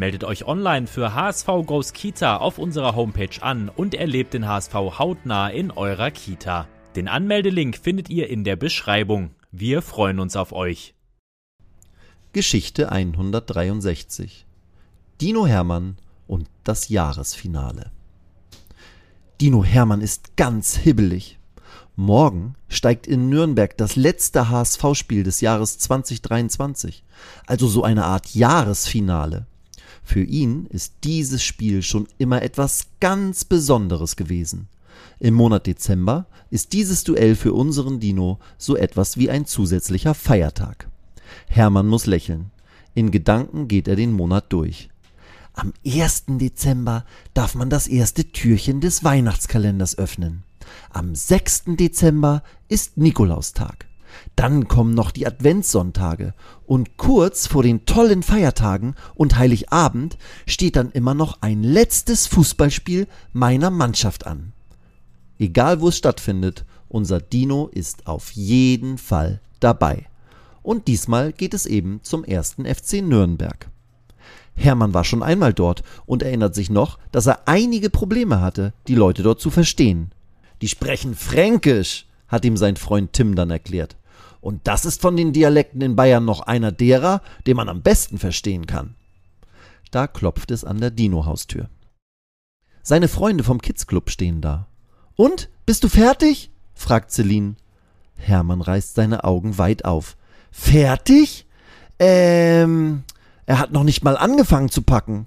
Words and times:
Meldet 0.00 0.24
euch 0.24 0.46
online 0.46 0.86
für 0.86 1.14
HSV 1.14 1.46
Goes 1.66 1.92
Kita 1.92 2.38
auf 2.38 2.56
unserer 2.56 2.96
Homepage 2.96 3.42
an 3.42 3.68
und 3.68 3.94
erlebt 3.94 4.32
den 4.32 4.48
HSV 4.48 4.72
hautnah 4.72 5.50
in 5.50 5.70
eurer 5.70 6.10
Kita. 6.10 6.66
Den 6.96 7.06
Anmeldelink 7.06 7.76
findet 7.76 8.08
ihr 8.08 8.30
in 8.30 8.42
der 8.42 8.56
Beschreibung. 8.56 9.32
Wir 9.52 9.82
freuen 9.82 10.18
uns 10.18 10.36
auf 10.36 10.52
euch. 10.52 10.94
Geschichte 12.32 12.90
163 12.90 14.46
Dino 15.20 15.46
Hermann 15.46 15.98
und 16.26 16.48
das 16.64 16.88
Jahresfinale. 16.88 17.90
Dino 19.38 19.62
Hermann 19.64 20.00
ist 20.00 20.34
ganz 20.34 20.76
hibbelig. 20.76 21.38
Morgen 21.94 22.54
steigt 22.70 23.06
in 23.06 23.28
Nürnberg 23.28 23.76
das 23.76 23.96
letzte 23.96 24.48
HSV-Spiel 24.48 25.24
des 25.24 25.42
Jahres 25.42 25.76
2023, 25.76 27.04
also 27.46 27.68
so 27.68 27.84
eine 27.84 28.06
Art 28.06 28.34
Jahresfinale. 28.34 29.46
Für 30.10 30.24
ihn 30.24 30.66
ist 30.66 30.94
dieses 31.04 31.40
Spiel 31.40 31.82
schon 31.82 32.08
immer 32.18 32.42
etwas 32.42 32.88
ganz 32.98 33.44
Besonderes 33.44 34.16
gewesen. 34.16 34.66
Im 35.20 35.34
Monat 35.34 35.68
Dezember 35.68 36.26
ist 36.50 36.72
dieses 36.72 37.04
Duell 37.04 37.36
für 37.36 37.52
unseren 37.52 38.00
Dino 38.00 38.40
so 38.58 38.74
etwas 38.74 39.18
wie 39.18 39.30
ein 39.30 39.46
zusätzlicher 39.46 40.14
Feiertag. 40.14 40.88
Hermann 41.46 41.86
muss 41.86 42.06
lächeln. 42.06 42.50
In 42.92 43.12
Gedanken 43.12 43.68
geht 43.68 43.86
er 43.86 43.94
den 43.94 44.10
Monat 44.10 44.52
durch. 44.52 44.88
Am 45.52 45.72
1. 45.86 46.24
Dezember 46.26 47.04
darf 47.32 47.54
man 47.54 47.70
das 47.70 47.86
erste 47.86 48.32
Türchen 48.32 48.80
des 48.80 49.04
Weihnachtskalenders 49.04 49.96
öffnen. 49.96 50.42
Am 50.92 51.14
6. 51.14 51.76
Dezember 51.78 52.42
ist 52.66 52.96
Nikolaustag. 52.96 53.86
Dann 54.36 54.68
kommen 54.68 54.94
noch 54.94 55.10
die 55.10 55.26
Adventssonntage 55.26 56.34
und 56.66 56.96
kurz 56.96 57.46
vor 57.46 57.62
den 57.62 57.86
tollen 57.86 58.22
Feiertagen 58.22 58.94
und 59.14 59.36
Heiligabend 59.36 60.18
steht 60.46 60.76
dann 60.76 60.90
immer 60.90 61.14
noch 61.14 61.38
ein 61.42 61.62
letztes 61.62 62.26
Fußballspiel 62.26 63.06
meiner 63.32 63.70
Mannschaft 63.70 64.26
an. 64.26 64.52
Egal 65.38 65.80
wo 65.80 65.88
es 65.88 65.96
stattfindet, 65.96 66.64
unser 66.88 67.20
Dino 67.20 67.68
ist 67.72 68.06
auf 68.06 68.32
jeden 68.32 68.98
Fall 68.98 69.40
dabei. 69.60 70.06
Und 70.62 70.88
diesmal 70.88 71.32
geht 71.32 71.54
es 71.54 71.66
eben 71.66 72.00
zum 72.02 72.24
ersten 72.24 72.66
FC 72.66 73.02
Nürnberg. 73.02 73.70
Hermann 74.54 74.92
war 74.92 75.04
schon 75.04 75.22
einmal 75.22 75.54
dort 75.54 75.82
und 76.04 76.22
erinnert 76.22 76.54
sich 76.54 76.70
noch, 76.70 76.98
dass 77.12 77.26
er 77.26 77.48
einige 77.48 77.90
Probleme 77.90 78.40
hatte, 78.40 78.72
die 78.88 78.94
Leute 78.94 79.22
dort 79.22 79.40
zu 79.40 79.50
verstehen. 79.50 80.12
Die 80.60 80.68
sprechen 80.68 81.14
Fränkisch, 81.14 82.06
hat 82.28 82.44
ihm 82.44 82.56
sein 82.56 82.76
Freund 82.76 83.12
Tim 83.12 83.34
dann 83.34 83.50
erklärt. 83.50 83.96
Und 84.40 84.66
das 84.66 84.84
ist 84.84 85.02
von 85.02 85.16
den 85.16 85.32
Dialekten 85.32 85.82
in 85.82 85.96
Bayern 85.96 86.24
noch 86.24 86.40
einer 86.40 86.72
derer, 86.72 87.20
den 87.46 87.56
man 87.56 87.68
am 87.68 87.82
besten 87.82 88.18
verstehen 88.18 88.66
kann. 88.66 88.94
Da 89.90 90.06
klopft 90.06 90.50
es 90.50 90.64
an 90.64 90.80
der 90.80 90.90
Dino-Haustür. 90.90 91.68
Seine 92.82 93.08
Freunde 93.08 93.44
vom 93.44 93.60
Kids 93.60 93.86
Club 93.86 94.10
stehen 94.10 94.40
da. 94.40 94.66
Und, 95.16 95.50
bist 95.66 95.84
du 95.84 95.88
fertig? 95.88 96.50
fragt 96.74 97.10
Celine. 97.10 97.56
Hermann 98.16 98.62
reißt 98.62 98.94
seine 98.94 99.24
Augen 99.24 99.58
weit 99.58 99.84
auf. 99.84 100.16
Fertig? 100.50 101.46
Ähm, 101.98 103.04
er 103.46 103.58
hat 103.58 103.72
noch 103.72 103.84
nicht 103.84 104.02
mal 104.02 104.16
angefangen 104.16 104.70
zu 104.70 104.82
packen. 104.82 105.26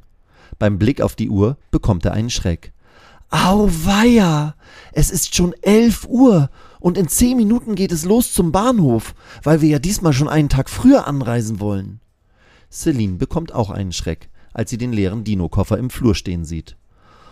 Beim 0.57 0.79
Blick 0.79 1.02
auf 1.02 1.16
die 1.16 1.29
Uhr 1.29 1.57
bekommt 1.72 2.06
er 2.06 2.13
einen 2.13 2.29
Schreck. 2.29 2.73
Auweia! 3.29 4.56
Es 4.91 5.09
ist 5.09 5.35
schon 5.35 5.53
elf 5.62 6.06
Uhr 6.07 6.50
und 6.84 6.98
in 6.98 7.08
zehn 7.08 7.38
Minuten 7.38 7.76
geht 7.76 7.94
es 7.94 8.04
los 8.04 8.34
zum 8.34 8.52
Bahnhof, 8.52 9.16
weil 9.42 9.62
wir 9.62 9.70
ja 9.70 9.80
diesmal 9.80 10.12
schon 10.12 10.28
einen 10.28 10.50
Tag 10.50 10.70
früher 10.70 11.08
anreisen 11.08 11.62
wollen. 11.62 12.02
Celine 12.70 13.16
bekommt 13.16 13.54
auch 13.54 13.70
einen 13.70 13.94
Schreck, 13.94 14.30
als 14.52 14.70
sie 14.70 14.78
den 14.78 14.92
leeren 14.92 15.24
Dino-Koffer 15.24 15.78
im 15.78 15.90
Flur 15.90 16.14
stehen 16.14 16.44
sieht. 16.44 16.76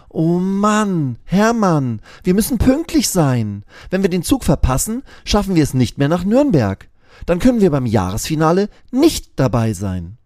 Oh 0.07 0.39
Mann, 0.39 1.17
Hermann, 1.25 2.01
wir 2.23 2.33
müssen 2.33 2.59
pünktlich 2.59 3.09
sein. 3.09 3.65
Wenn 3.89 4.03
wir 4.03 4.09
den 4.09 4.23
Zug 4.23 4.45
verpassen, 4.45 5.03
schaffen 5.25 5.55
wir 5.55 5.63
es 5.63 5.73
nicht 5.73 5.97
mehr 5.97 6.07
nach 6.07 6.23
Nürnberg. 6.23 6.89
Dann 7.25 7.39
können 7.39 7.59
wir 7.59 7.71
beim 7.71 7.85
Jahresfinale 7.85 8.69
nicht 8.91 9.33
dabei 9.35 9.73
sein. 9.73 10.17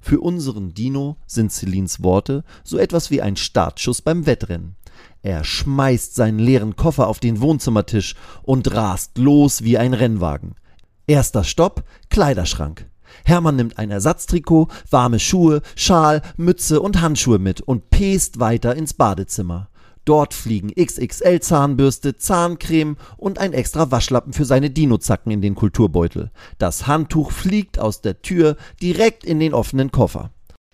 Für 0.00 0.20
unseren 0.20 0.74
Dino 0.74 1.16
sind 1.26 1.50
Celines 1.50 2.04
Worte 2.04 2.44
so 2.62 2.78
etwas 2.78 3.10
wie 3.10 3.20
ein 3.20 3.34
Startschuss 3.34 4.00
beim 4.00 4.26
Wettrennen. 4.26 4.76
Er 5.22 5.44
schmeißt 5.44 6.14
seinen 6.14 6.38
leeren 6.38 6.76
Koffer 6.76 7.08
auf 7.08 7.18
den 7.18 7.40
Wohnzimmertisch 7.40 8.14
und 8.42 8.72
rast 8.74 9.18
los 9.18 9.62
wie 9.64 9.78
ein 9.78 9.94
Rennwagen. 9.94 10.54
Erster 11.06 11.44
Stopp, 11.44 11.84
Kleiderschrank. 12.10 12.88
Hermann 13.24 13.56
nimmt 13.56 13.78
ein 13.78 13.90
Ersatztrikot, 13.90 14.68
warme 14.90 15.18
Schuhe, 15.18 15.62
Schal, 15.76 16.22
Mütze 16.36 16.80
und 16.80 17.00
Handschuhe 17.00 17.38
mit 17.38 17.60
und 17.60 17.90
pest 17.90 18.40
weiter 18.40 18.74
ins 18.74 18.94
Badezimmer. 18.94 19.68
Dort 20.04 20.34
fliegen 20.34 20.70
XXL 20.74 21.40
Zahnbürste, 21.40 22.16
Zahncreme 22.16 22.96
und 23.16 23.38
ein 23.38 23.54
extra 23.54 23.90
Waschlappen 23.90 24.34
für 24.34 24.44
seine 24.44 24.70
Dinozacken 24.70 25.32
in 25.32 25.40
den 25.40 25.54
Kulturbeutel. 25.54 26.30
Das 26.58 26.86
Handtuch 26.86 27.30
fliegt 27.30 27.78
aus 27.78 28.02
der 28.02 28.20
Tür 28.20 28.56
direkt 28.82 29.24
in 29.24 29.40
den 29.40 29.54
offenen 29.54 29.90
Koffer. 29.90 30.30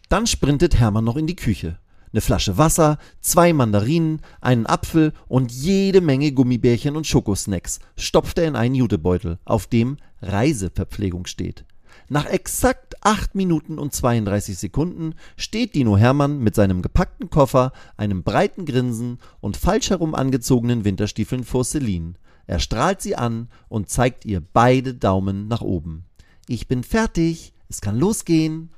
Dann 0.09 0.27
sprintet 0.27 0.81
Hermann 0.81 1.05
noch 1.05 1.17
in 1.17 1.29
die 1.29 1.37
Küche. 1.37 1.79
Eine 2.13 2.21
Flasche 2.21 2.59
Wasser, 2.59 2.99
zwei 3.21 3.53
Mandarinen, 3.53 4.21
einen 4.41 4.67
Apfel 4.67 5.13
und 5.29 5.53
jede 5.53 6.01
Menge 6.01 6.33
Gummibärchen 6.33 6.97
und 6.97 7.07
Schokosnacks 7.07 7.79
stopft 7.97 8.39
er 8.39 8.49
in 8.49 8.57
einen 8.57 8.75
Jutebeutel, 8.75 9.39
auf 9.45 9.69
dem 9.69 9.97
Reiseverpflegung 10.21 11.27
steht. 11.27 11.65
Nach 12.09 12.27
exakt 12.27 12.97
8 13.05 13.37
Minuten 13.37 13.79
und 13.79 13.95
32 13.95 14.59
Sekunden 14.59 15.15
steht 15.37 15.77
Dino 15.77 15.97
Hermann 15.97 16.41
mit 16.41 16.57
seinem 16.57 16.83
gepackten 16.83 17.31
Koffer, 17.31 17.73
einem 17.97 18.25
breiten 18.25 18.65
Grinsen 18.65 19.19
und 19.41 19.57
falsch 19.57 19.91
herum 19.91 20.17
angezogenen 20.17 20.85
Winterstiefeln 20.85 21.45
vor 21.45 21.65
Celine. 21.65 22.15
Er 22.49 22.59
strahlt 22.59 23.01
sie 23.01 23.15
an 23.15 23.49
und 23.69 23.89
zeigt 23.89 24.25
ihr 24.25 24.41
beide 24.41 24.95
Daumen 24.95 25.47
nach 25.47 25.61
oben. 25.61 26.07
Ich 26.49 26.67
bin 26.67 26.83
fertig, 26.83 27.53
es 27.69 27.81
kann 27.81 27.97
losgehen. 27.97 28.71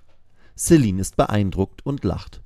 Celine 0.54 1.00
ist 1.00 1.16
beeindruckt 1.16 1.86
und 1.86 2.04
lacht. 2.04 2.41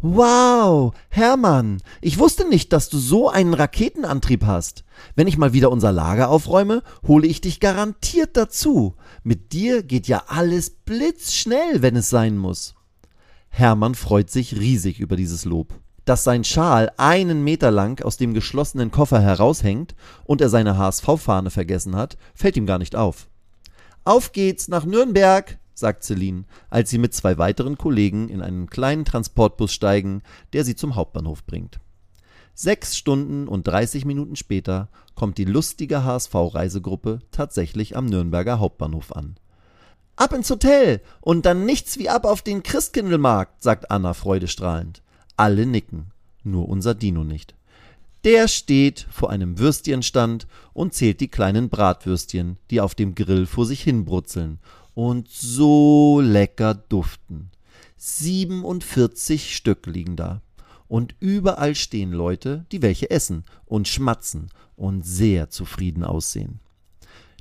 Wow, 0.00 0.94
Hermann, 1.08 1.82
ich 2.00 2.20
wusste 2.20 2.48
nicht, 2.48 2.72
dass 2.72 2.88
du 2.88 2.98
so 2.98 3.28
einen 3.28 3.52
Raketenantrieb 3.52 4.46
hast. 4.46 4.84
Wenn 5.16 5.26
ich 5.26 5.38
mal 5.38 5.52
wieder 5.52 5.72
unser 5.72 5.90
Lager 5.90 6.28
aufräume, 6.28 6.84
hole 7.04 7.26
ich 7.26 7.40
dich 7.40 7.58
garantiert 7.58 8.36
dazu. 8.36 8.94
Mit 9.24 9.52
dir 9.52 9.82
geht 9.82 10.06
ja 10.06 10.22
alles 10.28 10.70
blitzschnell, 10.70 11.82
wenn 11.82 11.96
es 11.96 12.10
sein 12.10 12.38
muss. 12.38 12.76
Hermann 13.48 13.96
freut 13.96 14.30
sich 14.30 14.56
riesig 14.60 15.00
über 15.00 15.16
dieses 15.16 15.44
Lob. 15.44 15.74
Dass 16.04 16.22
sein 16.22 16.44
Schal 16.44 16.92
einen 16.96 17.42
Meter 17.42 17.72
lang 17.72 18.00
aus 18.04 18.16
dem 18.16 18.34
geschlossenen 18.34 18.92
Koffer 18.92 19.20
heraushängt 19.20 19.96
und 20.24 20.40
er 20.40 20.48
seine 20.48 20.78
HSV-Fahne 20.78 21.50
vergessen 21.50 21.96
hat, 21.96 22.16
fällt 22.34 22.56
ihm 22.56 22.66
gar 22.66 22.78
nicht 22.78 22.94
auf. 22.94 23.26
Auf 24.04 24.30
geht's 24.30 24.68
nach 24.68 24.84
Nürnberg, 24.84 25.58
sagt 25.78 26.04
Celine, 26.04 26.44
als 26.70 26.90
sie 26.90 26.98
mit 26.98 27.14
zwei 27.14 27.38
weiteren 27.38 27.78
Kollegen 27.78 28.28
in 28.28 28.42
einen 28.42 28.68
kleinen 28.68 29.04
Transportbus 29.04 29.72
steigen, 29.72 30.22
der 30.52 30.64
sie 30.64 30.76
zum 30.76 30.96
Hauptbahnhof 30.96 31.44
bringt. 31.44 31.80
Sechs 32.54 32.96
Stunden 32.96 33.46
und 33.46 33.68
30 33.68 34.04
Minuten 34.04 34.34
später 34.34 34.88
kommt 35.14 35.38
die 35.38 35.44
lustige 35.44 36.02
HSV-Reisegruppe 36.02 37.20
tatsächlich 37.30 37.96
am 37.96 38.06
Nürnberger 38.06 38.58
Hauptbahnhof 38.58 39.12
an. 39.12 39.36
Ab 40.16 40.32
ins 40.32 40.50
Hotel 40.50 41.00
und 41.20 41.46
dann 41.46 41.64
nichts 41.64 41.98
wie 41.98 42.08
ab 42.08 42.24
auf 42.24 42.42
den 42.42 42.64
Christkindlmarkt, 42.64 43.62
sagt 43.62 43.92
Anna 43.92 44.14
freudestrahlend. 44.14 45.02
Alle 45.36 45.66
nicken, 45.66 46.10
nur 46.42 46.68
unser 46.68 46.96
Dino 46.96 47.22
nicht. 47.22 47.54
Der 48.24 48.48
steht 48.48 49.06
vor 49.08 49.30
einem 49.30 49.60
Würstchenstand 49.60 50.48
und 50.72 50.92
zählt 50.92 51.20
die 51.20 51.28
kleinen 51.28 51.68
Bratwürstchen, 51.68 52.58
die 52.72 52.80
auf 52.80 52.96
dem 52.96 53.14
Grill 53.14 53.46
vor 53.46 53.64
sich 53.64 53.80
hin 53.80 54.04
brutzeln 54.04 54.58
und 54.98 55.28
so 55.30 56.20
lecker 56.20 56.74
duften. 56.74 57.52
47 57.98 59.54
Stück 59.54 59.86
liegen 59.86 60.16
da. 60.16 60.42
Und 60.88 61.14
überall 61.20 61.76
stehen 61.76 62.10
Leute, 62.10 62.66
die 62.72 62.82
welche 62.82 63.08
essen 63.08 63.44
und 63.64 63.86
schmatzen 63.86 64.48
und 64.74 65.06
sehr 65.06 65.50
zufrieden 65.50 66.02
aussehen. 66.02 66.58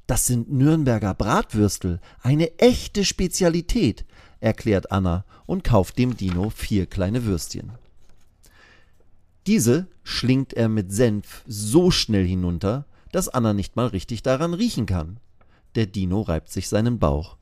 Das 0.06 0.27
sind 0.27 0.51
Nürnberger 0.51 1.15
Bratwürstel, 1.15 2.00
eine 2.21 2.59
echte 2.59 3.04
Spezialität, 3.04 4.06
erklärt 4.39 4.92
Anna 4.92 5.25
und 5.48 5.63
kauft 5.63 5.98
dem 5.98 6.15
Dino 6.15 6.51
vier 6.51 6.86
kleine 6.86 7.25
Würstchen. 7.25 7.71
Diese 9.48 9.88
schlingt 10.03 10.53
er 10.53 10.69
mit 10.69 10.92
Senf 10.92 11.44
so 11.48 11.89
schnell 11.89 12.27
hinunter, 12.27 12.86
dass 13.12 13.30
Anna 13.30 13.53
nicht 13.53 13.75
mal 13.75 13.88
richtig 13.88 14.21
daran 14.21 14.53
riechen 14.53 14.86
kann. 14.86 15.19
Der 15.74 15.88
Dino 15.88 16.21
reibt 16.21 16.51
sich 16.51 16.69
seinen 16.69 17.00
Bauch. 17.00 17.36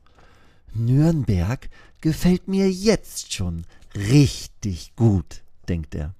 Nürnberg 0.78 1.68
gefällt 2.00 2.48
mir 2.48 2.70
jetzt 2.70 3.32
schon 3.32 3.64
richtig 3.94 4.94
gut, 4.96 5.42
denkt 5.68 5.94
er. 5.94 6.14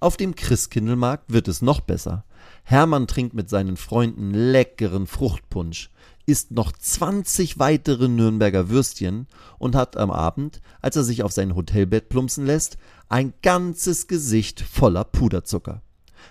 Auf 0.00 0.16
dem 0.16 0.34
Christkindlmarkt 0.34 1.32
wird 1.32 1.48
es 1.48 1.62
noch 1.62 1.80
besser. 1.80 2.24
Hermann 2.62 3.06
trinkt 3.06 3.34
mit 3.34 3.48
seinen 3.48 3.76
Freunden 3.76 4.32
leckeren 4.32 5.06
Fruchtpunsch, 5.06 5.90
isst 6.26 6.50
noch 6.50 6.72
20 6.72 7.58
weitere 7.58 8.08
Nürnberger 8.08 8.68
Würstchen 8.68 9.26
und 9.58 9.76
hat 9.76 9.96
am 9.96 10.10
Abend, 10.10 10.60
als 10.80 10.96
er 10.96 11.04
sich 11.04 11.22
auf 11.22 11.32
sein 11.32 11.54
Hotelbett 11.54 12.08
plumpsen 12.08 12.46
lässt, 12.46 12.78
ein 13.08 13.34
ganzes 13.42 14.06
Gesicht 14.06 14.60
voller 14.60 15.04
Puderzucker, 15.04 15.82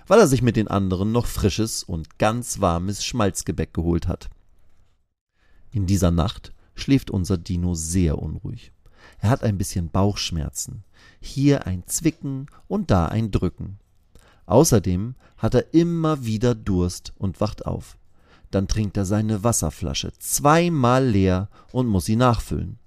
weil 0.07 0.19
er 0.19 0.27
sich 0.27 0.41
mit 0.41 0.55
den 0.55 0.67
anderen 0.67 1.11
noch 1.11 1.27
frisches 1.27 1.83
und 1.83 2.17
ganz 2.17 2.59
warmes 2.59 3.05
Schmalzgebäck 3.05 3.73
geholt 3.73 4.07
hat. 4.07 4.29
In 5.71 5.85
dieser 5.85 6.11
Nacht 6.11 6.53
schläft 6.75 7.11
unser 7.11 7.37
Dino 7.37 7.73
sehr 7.73 8.19
unruhig. 8.19 8.71
Er 9.19 9.29
hat 9.29 9.43
ein 9.43 9.57
bisschen 9.57 9.89
Bauchschmerzen, 9.89 10.83
hier 11.19 11.67
ein 11.67 11.85
Zwicken 11.87 12.47
und 12.67 12.91
da 12.91 13.07
ein 13.07 13.31
Drücken. 13.31 13.79
Außerdem 14.45 15.15
hat 15.37 15.55
er 15.55 15.73
immer 15.73 16.25
wieder 16.25 16.55
Durst 16.55 17.13
und 17.17 17.39
wacht 17.39 17.65
auf. 17.65 17.97
Dann 18.51 18.67
trinkt 18.67 18.97
er 18.97 19.05
seine 19.05 19.43
Wasserflasche 19.43 20.11
zweimal 20.19 21.05
leer 21.05 21.49
und 21.71 21.87
muss 21.87 22.05
sie 22.05 22.15
nachfüllen. 22.15 22.77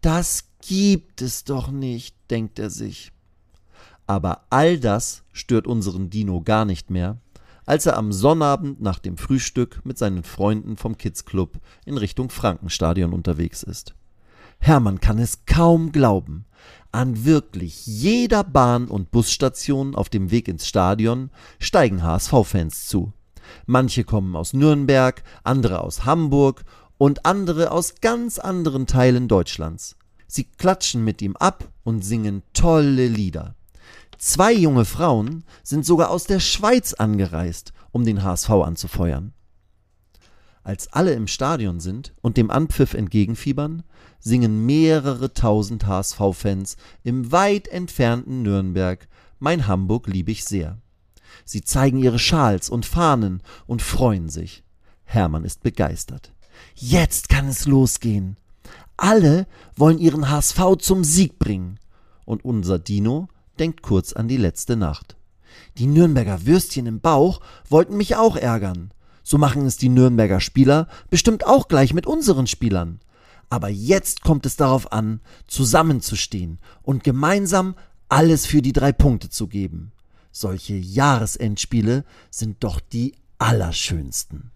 Das 0.00 0.44
gibt 0.60 1.22
es 1.22 1.44
doch 1.44 1.70
nicht, 1.70 2.14
denkt 2.30 2.58
er 2.58 2.70
sich. 2.70 3.12
Aber 4.06 4.44
all 4.50 4.78
das 4.78 5.22
stört 5.32 5.66
unseren 5.66 6.10
Dino 6.10 6.42
gar 6.42 6.64
nicht 6.64 6.90
mehr, 6.90 7.18
als 7.66 7.86
er 7.86 7.96
am 7.96 8.12
Sonnabend 8.12 8.80
nach 8.80 8.98
dem 8.98 9.16
Frühstück 9.16 9.80
mit 9.84 9.98
seinen 9.98 10.22
Freunden 10.22 10.76
vom 10.76 10.98
Kids 10.98 11.24
Club 11.24 11.58
in 11.84 11.96
Richtung 11.96 12.30
Frankenstadion 12.30 13.12
unterwegs 13.12 13.62
ist. 13.62 13.94
Hermann 14.58 15.00
kann 15.00 15.18
es 15.18 15.46
kaum 15.46 15.92
glauben. 15.92 16.44
An 16.92 17.24
wirklich 17.24 17.86
jeder 17.86 18.44
Bahn- 18.44 18.88
und 18.88 19.10
Busstation 19.10 19.94
auf 19.94 20.08
dem 20.08 20.30
Weg 20.30 20.48
ins 20.48 20.66
Stadion 20.66 21.30
steigen 21.58 22.02
HSV-Fans 22.02 22.86
zu. 22.86 23.12
Manche 23.66 24.04
kommen 24.04 24.36
aus 24.36 24.52
Nürnberg, 24.52 25.22
andere 25.44 25.82
aus 25.82 26.04
Hamburg 26.04 26.64
und 26.98 27.24
andere 27.24 27.70
aus 27.70 27.94
ganz 28.00 28.38
anderen 28.38 28.86
Teilen 28.86 29.28
Deutschlands. 29.28 29.96
Sie 30.26 30.44
klatschen 30.44 31.04
mit 31.04 31.22
ihm 31.22 31.36
ab 31.36 31.68
und 31.82 32.04
singen 32.04 32.42
tolle 32.52 33.08
Lieder. 33.08 33.54
Zwei 34.22 34.52
junge 34.52 34.84
Frauen 34.84 35.44
sind 35.62 35.86
sogar 35.86 36.10
aus 36.10 36.24
der 36.24 36.40
Schweiz 36.40 36.92
angereist, 36.92 37.72
um 37.90 38.04
den 38.04 38.22
HSV 38.22 38.50
anzufeuern. 38.50 39.32
Als 40.62 40.92
alle 40.92 41.14
im 41.14 41.26
Stadion 41.26 41.80
sind 41.80 42.12
und 42.20 42.36
dem 42.36 42.50
Anpfiff 42.50 42.92
entgegenfiebern, 42.92 43.82
singen 44.18 44.66
mehrere 44.66 45.32
tausend 45.32 45.86
HSV-Fans 45.86 46.76
im 47.02 47.32
weit 47.32 47.66
entfernten 47.68 48.42
Nürnberg 48.42 49.08
Mein 49.38 49.66
Hamburg 49.66 50.06
lieb 50.06 50.28
ich 50.28 50.44
sehr. 50.44 50.76
Sie 51.46 51.62
zeigen 51.62 51.96
ihre 51.96 52.18
Schals 52.18 52.68
und 52.68 52.84
Fahnen 52.84 53.42
und 53.66 53.80
freuen 53.80 54.28
sich. 54.28 54.64
Hermann 55.04 55.44
ist 55.44 55.62
begeistert. 55.62 56.34
Jetzt 56.74 57.30
kann 57.30 57.48
es 57.48 57.64
losgehen. 57.64 58.36
Alle 58.98 59.46
wollen 59.76 59.98
ihren 59.98 60.28
HSV 60.28 60.76
zum 60.78 61.04
Sieg 61.04 61.38
bringen. 61.38 61.78
Und 62.26 62.44
unser 62.44 62.78
Dino 62.78 63.28
denkt 63.60 63.82
kurz 63.82 64.12
an 64.12 64.26
die 64.26 64.38
letzte 64.38 64.76
Nacht. 64.76 65.16
Die 65.78 65.86
Nürnberger 65.86 66.46
Würstchen 66.46 66.86
im 66.86 67.00
Bauch 67.00 67.40
wollten 67.68 67.96
mich 67.96 68.16
auch 68.16 68.36
ärgern. 68.36 68.92
So 69.22 69.38
machen 69.38 69.66
es 69.66 69.76
die 69.76 69.88
Nürnberger 69.88 70.40
Spieler 70.40 70.88
bestimmt 71.10 71.46
auch 71.46 71.68
gleich 71.68 71.94
mit 71.94 72.06
unseren 72.06 72.46
Spielern. 72.46 73.00
Aber 73.50 73.68
jetzt 73.68 74.22
kommt 74.22 74.46
es 74.46 74.56
darauf 74.56 74.92
an, 74.92 75.20
zusammenzustehen 75.46 76.58
und 76.82 77.04
gemeinsam 77.04 77.74
alles 78.08 78.46
für 78.46 78.62
die 78.62 78.72
drei 78.72 78.92
Punkte 78.92 79.28
zu 79.28 79.46
geben. 79.46 79.92
Solche 80.32 80.74
Jahresendspiele 80.74 82.04
sind 82.30 82.62
doch 82.64 82.80
die 82.80 83.14
allerschönsten. 83.38 84.50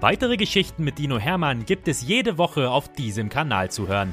Weitere 0.00 0.36
Geschichten 0.36 0.84
mit 0.84 0.98
Dino 0.98 1.18
Hermann 1.18 1.64
gibt 1.64 1.88
es 1.88 2.02
jede 2.02 2.36
Woche 2.36 2.70
auf 2.70 2.92
diesem 2.92 3.28
Kanal 3.28 3.70
zu 3.70 3.88
hören. 3.88 4.12